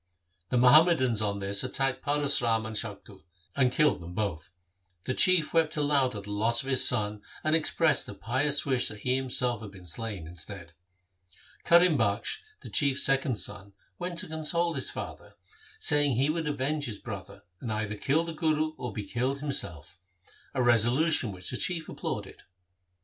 The 0.49 0.57
Muhammadans 0.57 1.21
on 1.21 1.37
this 1.37 1.63
attacked 1.63 2.01
Paras 2.01 2.41
Ram 2.41 2.65
and 2.65 2.75
Shaktu, 2.75 3.21
and 3.55 3.71
killed 3.71 4.01
them 4.01 4.15
both. 4.15 4.49
The 5.03 5.13
Chief 5.13 5.53
wept 5.53 5.77
aloud 5.77 6.15
at 6.15 6.23
the 6.23 6.31
loss 6.31 6.63
of 6.63 6.69
his 6.69 6.83
son, 6.83 7.21
and 7.43 7.55
expressed 7.55 8.09
a 8.09 8.15
pious 8.15 8.65
wish 8.65 8.87
that 8.87 9.01
he 9.01 9.15
himself 9.15 9.61
had 9.61 9.69
been 9.69 9.85
slain 9.85 10.25
instead. 10.25 10.73
Karim 11.65 11.99
Bakhsh, 11.99 12.39
the 12.61 12.69
Chief's 12.71 13.03
second 13.03 13.35
son, 13.35 13.73
went 13.99 14.17
to 14.17 14.27
console 14.27 14.73
his 14.73 14.89
father, 14.89 15.35
saying 15.77 16.15
he 16.15 16.31
would 16.31 16.47
avenge 16.47 16.85
his 16.87 16.97
brother, 16.97 17.43
and 17.59 17.71
either 17.71 17.95
kill 17.95 18.23
the 18.23 18.33
Guru 18.33 18.73
or 18.77 18.91
be 18.91 19.03
killed 19.03 19.39
himself— 19.39 19.99
a 20.55 20.63
resolution 20.63 21.31
which 21.31 21.51
the 21.51 21.57
chief 21.57 21.87
applauded. 21.87 22.41